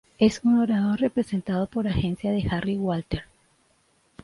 Es 0.17 0.41
un 0.43 0.57
orador, 0.57 0.99
representado 0.99 1.67
por 1.67 1.87
Agencia 1.87 2.31
de 2.31 2.43
Harry 2.49 2.75
Walter. 2.75 3.25